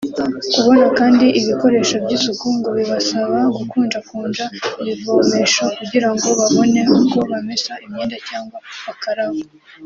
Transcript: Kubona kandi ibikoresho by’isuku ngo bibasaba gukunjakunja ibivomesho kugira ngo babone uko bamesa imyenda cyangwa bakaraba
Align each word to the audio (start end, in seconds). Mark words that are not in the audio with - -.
Kubona 0.53 0.85
kandi 0.99 1.25
ibikoresho 1.39 1.95
by’isuku 2.03 2.45
ngo 2.57 2.69
bibasaba 2.77 3.37
gukunjakunja 3.55 4.45
ibivomesho 4.81 5.63
kugira 5.77 6.07
ngo 6.13 6.27
babone 6.39 6.79
uko 6.99 7.17
bamesa 7.31 7.73
imyenda 7.85 8.17
cyangwa 8.27 8.57
bakaraba 8.85 9.39